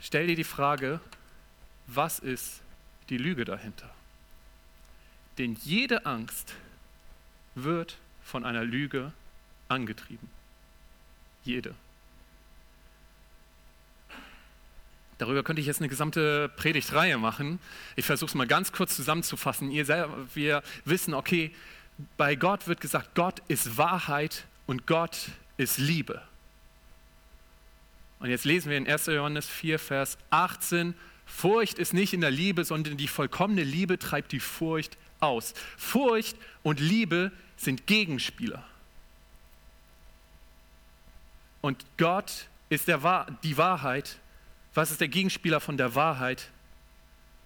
[0.00, 1.00] stell dir die Frage,
[1.86, 2.60] was ist
[3.10, 3.90] die Lüge dahinter?
[5.38, 6.54] Denn jede Angst
[7.54, 9.12] wird von einer Lüge
[9.68, 10.28] angetrieben.
[11.44, 11.74] Jede.
[15.18, 17.58] Darüber könnte ich jetzt eine gesamte Predigtreihe machen.
[17.94, 19.70] Ich versuche es mal ganz kurz zusammenzufassen.
[19.70, 21.54] Ihr selber, wir wissen, okay,
[22.16, 26.22] bei Gott wird gesagt, Gott ist Wahrheit und Gott ist Liebe.
[28.18, 29.06] Und jetzt lesen wir in 1.
[29.06, 30.94] Johannes 4, Vers 18,
[31.30, 35.54] Furcht ist nicht in der Liebe, sondern die vollkommene Liebe treibt die Furcht aus.
[35.78, 38.64] Furcht und Liebe sind Gegenspieler.
[41.60, 44.18] Und Gott ist der, die Wahrheit.
[44.74, 46.50] Was ist der Gegenspieler von der Wahrheit?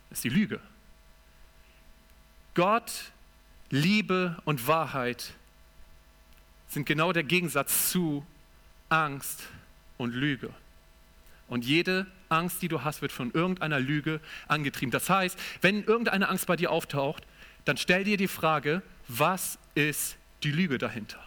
[0.09, 0.61] Das ist die Lüge.
[2.55, 3.12] Gott,
[3.70, 5.35] Liebe und Wahrheit
[6.68, 8.25] sind genau der Gegensatz zu
[8.88, 9.42] Angst
[9.99, 10.51] und Lüge.
[11.49, 14.90] Und jede Angst, die du hast, wird von irgendeiner Lüge angetrieben.
[14.90, 17.25] Das heißt, wenn irgendeine Angst bei dir auftaucht,
[17.64, 21.23] dann stell dir die Frage, was ist die Lüge dahinter?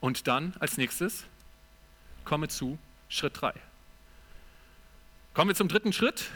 [0.00, 1.24] Und dann als nächstes
[2.24, 3.52] komme zu Schritt 3.
[5.34, 6.30] Kommen wir zum dritten Schritt.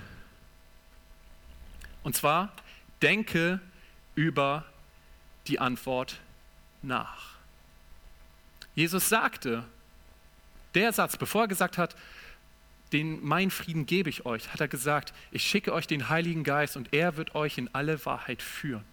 [2.02, 2.52] Und zwar,
[3.00, 3.60] denke
[4.14, 4.64] über
[5.46, 6.20] die Antwort
[6.82, 7.34] nach.
[8.74, 9.64] Jesus sagte,
[10.74, 11.96] der Satz, bevor er gesagt hat,
[12.94, 16.76] den mein Frieden gebe ich euch, hat er gesagt, ich schicke euch den Heiligen Geist
[16.76, 18.84] und er wird euch in alle Wahrheit führen.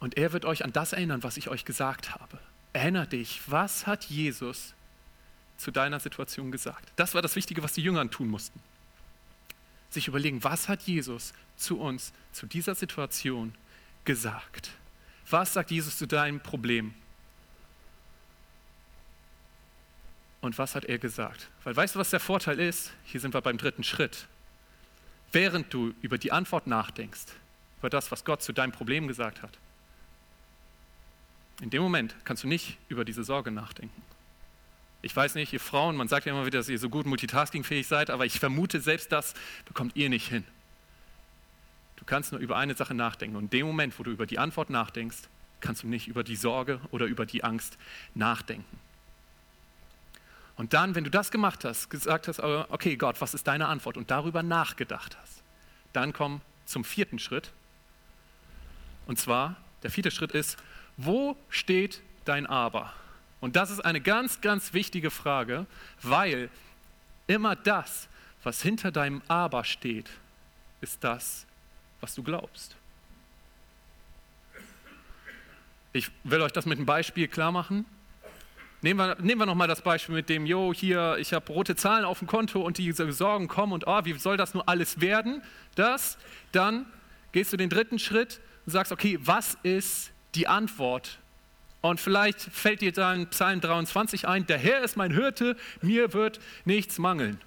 [0.00, 2.38] Und er wird euch an das erinnern, was ich euch gesagt habe.
[2.72, 4.74] Erinner dich, was hat Jesus
[5.58, 6.90] zu deiner Situation gesagt?
[6.96, 8.60] Das war das Wichtige, was die Jüngern tun mussten.
[9.90, 13.54] Sich überlegen, was hat Jesus zu uns, zu dieser Situation
[14.04, 14.70] gesagt?
[15.28, 16.94] Was sagt Jesus zu deinem Problem?
[20.40, 21.48] Und was hat er gesagt?
[21.64, 22.92] Weil weißt du, was der Vorteil ist?
[23.04, 24.26] Hier sind wir beim dritten Schritt.
[25.32, 27.26] Während du über die Antwort nachdenkst,
[27.78, 29.58] über das, was Gott zu deinem Problem gesagt hat,
[31.60, 34.02] in dem Moment kannst du nicht über diese Sorge nachdenken.
[35.02, 37.86] Ich weiß nicht, ihr Frauen, man sagt ja immer wieder, dass ihr so gut multitaskingfähig
[37.86, 39.34] seid, aber ich vermute, selbst das
[39.66, 40.44] bekommt ihr nicht hin.
[41.96, 43.36] Du kannst nur über eine Sache nachdenken.
[43.36, 45.18] Und in dem Moment, wo du über die Antwort nachdenkst,
[45.60, 47.76] kannst du nicht über die Sorge oder über die Angst
[48.14, 48.78] nachdenken.
[50.60, 53.96] Und dann, wenn du das gemacht hast, gesagt hast, okay Gott, was ist deine Antwort
[53.96, 55.42] und darüber nachgedacht hast,
[55.94, 57.50] dann komm zum vierten Schritt.
[59.06, 60.58] Und zwar, der vierte Schritt ist,
[60.98, 62.92] wo steht dein Aber?
[63.40, 65.64] Und das ist eine ganz, ganz wichtige Frage,
[66.02, 66.50] weil
[67.26, 68.10] immer das,
[68.42, 70.10] was hinter deinem Aber steht,
[70.82, 71.46] ist das,
[72.02, 72.76] was du glaubst.
[75.94, 77.86] Ich will euch das mit einem Beispiel klar machen.
[78.82, 82.04] Nehmen wir, nehmen wir nochmal das Beispiel mit dem, jo, hier, ich habe rote Zahlen
[82.06, 85.42] auf dem Konto und die Sorgen kommen und, oh, wie soll das nur alles werden?
[85.74, 86.16] Das,
[86.52, 86.86] dann
[87.32, 91.18] gehst du den dritten Schritt und sagst, okay, was ist die Antwort?
[91.82, 96.40] Und vielleicht fällt dir dann Psalm 23 ein, der Herr ist mein Hirte, mir wird
[96.64, 97.38] nichts mangeln.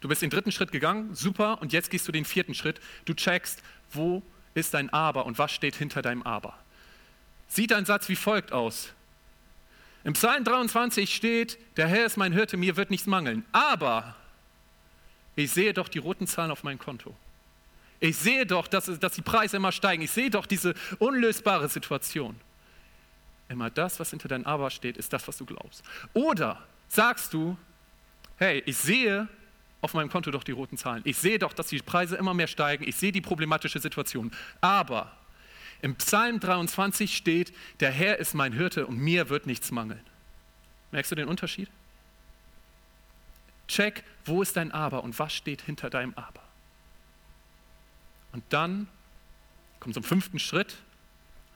[0.00, 2.80] Du bist den dritten Schritt gegangen, super, und jetzt gehst du den vierten Schritt.
[3.04, 4.22] Du checkst, wo
[4.54, 6.54] ist dein Aber und was steht hinter deinem Aber
[7.48, 8.92] sieht ein Satz wie folgt aus.
[10.04, 13.44] Im Psalm 23 steht, der Herr ist mein Hirte, mir wird nichts mangeln.
[13.52, 14.14] Aber
[15.34, 17.14] ich sehe doch die roten Zahlen auf meinem Konto.
[17.98, 20.02] Ich sehe doch, dass, dass die Preise immer steigen.
[20.02, 22.36] Ich sehe doch diese unlösbare Situation.
[23.48, 25.82] Immer das, was hinter deinem Aber steht, ist das, was du glaubst.
[26.12, 27.56] Oder sagst du,
[28.36, 29.28] hey, ich sehe
[29.80, 31.02] auf meinem Konto doch die roten Zahlen.
[31.04, 32.86] Ich sehe doch, dass die Preise immer mehr steigen.
[32.86, 34.32] Ich sehe die problematische Situation.
[34.60, 35.12] Aber
[35.82, 40.00] im Psalm 23 steht, der Herr ist mein Hirte und mir wird nichts mangeln.
[40.90, 41.68] Merkst du den Unterschied?
[43.68, 46.42] Check, wo ist dein Aber und was steht hinter deinem Aber.
[48.32, 48.88] Und dann
[49.80, 50.76] kommt zum fünften Schritt,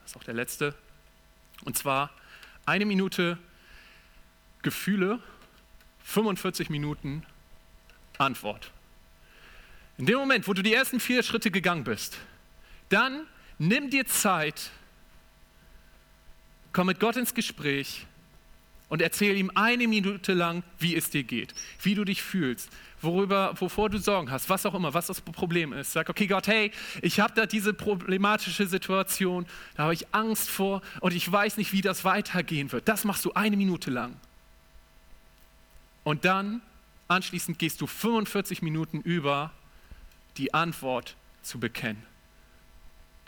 [0.03, 0.75] das ist auch der letzte,
[1.65, 2.11] und zwar
[2.67, 3.39] eine Minute
[4.63, 5.21] Gefühle,
[6.05, 7.25] 45 Minuten
[8.19, 8.71] Antwort.
[9.99, 12.19] In dem Moment, wo du die ersten vier Schritte gegangen bist,
[12.89, 13.27] dann
[13.63, 14.71] Nimm dir Zeit,
[16.73, 18.07] komm mit Gott ins Gespräch
[18.89, 22.71] und erzähl ihm eine Minute lang, wie es dir geht, wie du dich fühlst,
[23.03, 25.93] worüber, wovor du Sorgen hast, was auch immer, was das Problem ist.
[25.93, 29.45] Sag, okay, Gott, hey, ich habe da diese problematische Situation,
[29.75, 32.89] da habe ich Angst vor und ich weiß nicht, wie das weitergehen wird.
[32.89, 34.17] Das machst du eine Minute lang.
[36.03, 36.63] Und dann,
[37.09, 39.53] anschließend, gehst du 45 Minuten über,
[40.39, 42.03] die Antwort zu bekennen.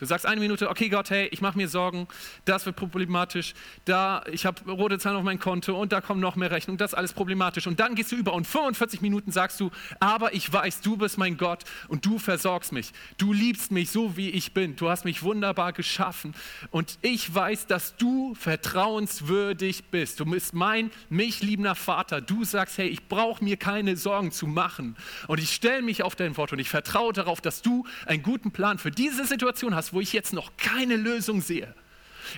[0.02, 2.08] Du sagst eine Minute, okay Gott, hey, ich mache mir Sorgen,
[2.44, 6.34] das wird problematisch, da, ich habe rote Zahlen auf mein Konto und da kommen noch
[6.34, 7.68] mehr Rechnungen, das ist alles problematisch.
[7.68, 11.18] Und dann gehst du über und 45 Minuten sagst du, aber ich weiß, du bist
[11.18, 12.90] mein Gott und du versorgst mich.
[13.16, 14.74] Du liebst mich so, wie ich bin.
[14.74, 16.34] Du hast mich wunderbar geschaffen
[16.72, 20.18] und ich weiß, dass du vertrauenswürdig bist.
[20.18, 22.20] Du bist mein, mich liebender Vater.
[22.20, 24.96] Du sagst, hey, ich brauche mir keine Sorgen zu machen
[25.28, 28.50] und ich stelle mich auf dein Wort und ich vertraue darauf, dass du einen guten
[28.50, 31.74] Plan für diese Situation hast wo ich jetzt noch keine Lösung sehe.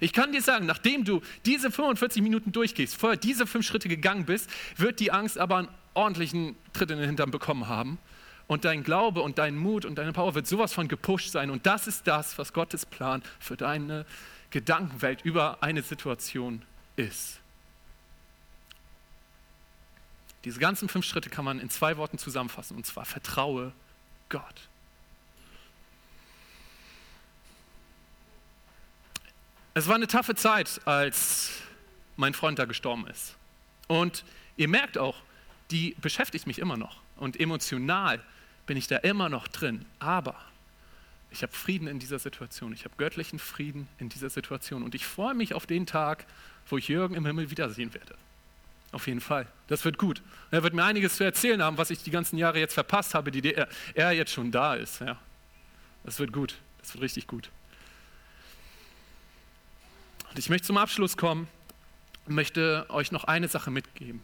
[0.00, 4.24] Ich kann dir sagen, nachdem du diese 45 Minuten durchgehst, vorher diese fünf Schritte gegangen
[4.26, 7.98] bist, wird die Angst aber einen ordentlichen Tritt in den Hintern bekommen haben.
[8.46, 11.50] Und dein Glaube und dein Mut und deine Power wird sowas von gepusht sein.
[11.50, 14.04] Und das ist das, was Gottes Plan für deine
[14.50, 16.62] Gedankenwelt über eine Situation
[16.96, 17.40] ist.
[20.44, 23.72] Diese ganzen fünf Schritte kann man in zwei Worten zusammenfassen, und zwar vertraue
[24.28, 24.68] Gott.
[29.76, 31.50] Es war eine taffe Zeit, als
[32.16, 33.34] mein Freund da gestorben ist.
[33.88, 34.24] Und
[34.56, 35.16] ihr merkt auch,
[35.72, 37.00] die beschäftigt mich immer noch.
[37.16, 38.20] Und emotional
[38.66, 39.84] bin ich da immer noch drin.
[39.98, 40.36] Aber
[41.32, 42.72] ich habe Frieden in dieser Situation.
[42.72, 44.84] Ich habe göttlichen Frieden in dieser Situation.
[44.84, 46.24] Und ich freue mich auf den Tag,
[46.68, 48.14] wo ich Jürgen im Himmel wiedersehen werde.
[48.92, 49.48] Auf jeden Fall.
[49.66, 50.22] Das wird gut.
[50.52, 53.32] Er wird mir einiges zu erzählen haben, was ich die ganzen Jahre jetzt verpasst habe,
[53.32, 55.00] die er, jetzt schon da ist.
[55.00, 55.18] Ja.
[56.04, 56.54] Das wird gut.
[56.78, 57.50] Das wird richtig gut.
[60.34, 61.46] Und ich möchte zum Abschluss kommen
[62.26, 64.20] und möchte euch noch eine Sache mitgeben.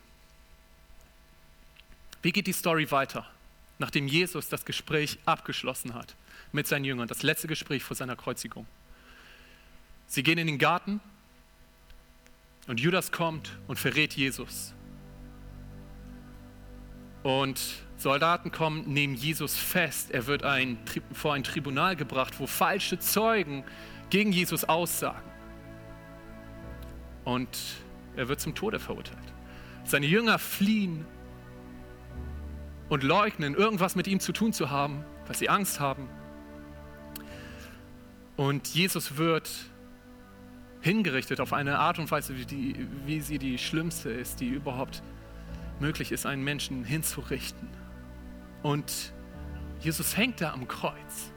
[2.20, 3.30] Wie geht die Story weiter,
[3.78, 6.16] nachdem Jesus das Gespräch abgeschlossen hat
[6.50, 8.66] mit seinen Jüngern, das letzte Gespräch vor seiner Kreuzigung?
[10.08, 10.98] Sie gehen in den Garten
[12.66, 14.74] und Judas kommt und verrät Jesus.
[17.22, 17.60] Und
[17.98, 20.10] Soldaten kommen, nehmen Jesus fest.
[20.10, 20.76] Er wird ein,
[21.12, 23.62] vor ein Tribunal gebracht, wo falsche Zeugen
[24.10, 25.29] gegen Jesus aussagen
[27.24, 27.48] und
[28.16, 29.18] er wird zum Tode verurteilt.
[29.84, 31.04] Seine Jünger fliehen
[32.88, 36.08] und leugnen, irgendwas mit ihm zu tun zu haben, weil sie Angst haben.
[38.36, 39.50] Und Jesus wird
[40.80, 45.02] hingerichtet auf eine Art und Weise, wie, die, wie sie die schlimmste ist, die überhaupt
[45.78, 47.68] möglich ist, einen Menschen hinzurichten.
[48.62, 49.12] Und
[49.80, 51.32] Jesus hängt da am Kreuz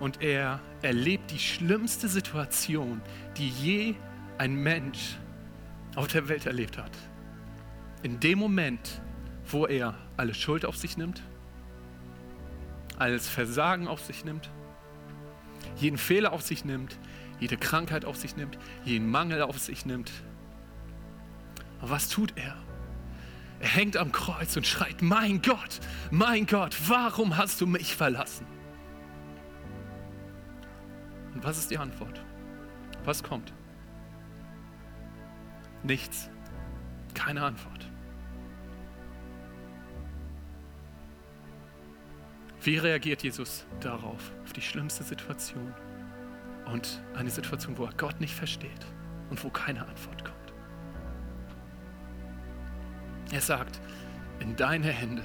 [0.00, 3.00] und er erlebt die schlimmste Situation,
[3.36, 3.94] die je
[4.38, 5.16] ein Mensch
[5.96, 6.90] auf der Welt erlebt hat.
[8.02, 9.00] In dem Moment,
[9.46, 11.22] wo er alle Schuld auf sich nimmt,
[12.98, 14.50] alles Versagen auf sich nimmt,
[15.76, 16.98] jeden Fehler auf sich nimmt,
[17.40, 20.10] jede Krankheit auf sich nimmt, jeden Mangel auf sich nimmt.
[21.80, 22.56] Aber was tut er?
[23.60, 25.80] Er hängt am Kreuz und schreit, mein Gott,
[26.10, 28.46] mein Gott, warum hast du mich verlassen?
[31.34, 32.20] Und was ist die Antwort?
[33.04, 33.52] Was kommt?
[35.84, 36.30] Nichts.
[37.14, 37.90] Keine Antwort.
[42.62, 45.74] Wie reagiert Jesus darauf, auf die schlimmste Situation
[46.64, 48.86] und eine Situation, wo er Gott nicht versteht
[49.28, 50.54] und wo keine Antwort kommt?
[53.30, 53.80] Er sagt,
[54.40, 55.24] in deine Hände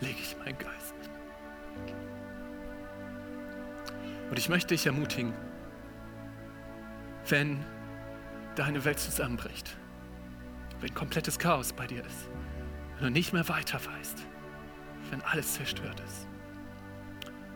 [0.00, 0.94] lege ich meinen Geist.
[4.30, 5.34] Und ich möchte dich ermutigen,
[7.28, 7.62] wenn
[8.56, 9.76] deine Welt zusammenbricht,
[10.80, 12.28] wenn komplettes Chaos bei dir ist,
[12.96, 14.26] wenn du nicht mehr weiter weißt,
[15.10, 16.26] wenn alles zerstört ist,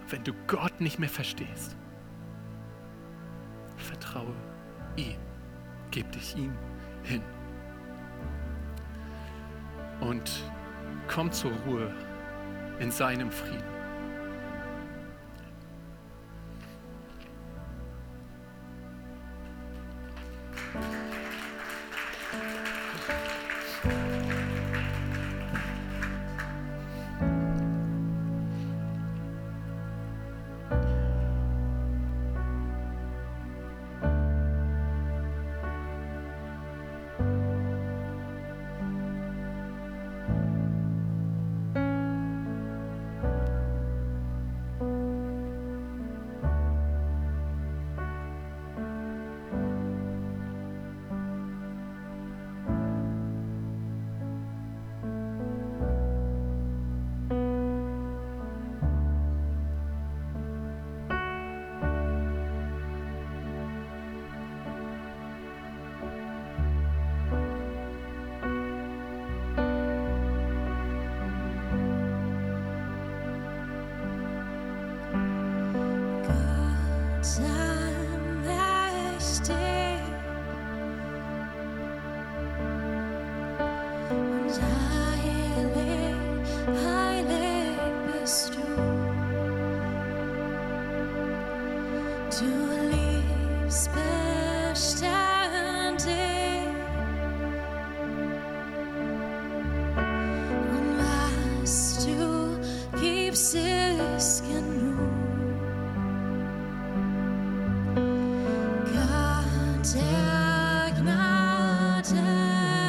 [0.09, 1.77] wenn du Gott nicht mehr verstehst,
[3.77, 4.35] vertraue
[4.97, 5.17] ihm,
[5.91, 6.53] gib dich ihm
[7.03, 7.23] hin.
[10.01, 10.43] Und
[11.09, 11.95] komm zur Ruhe
[12.81, 13.74] in seinem Frieden.